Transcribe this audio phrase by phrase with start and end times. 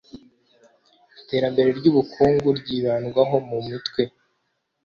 [1.21, 4.01] Iterambere ry’ubukungu ryibandwaho mu mutwe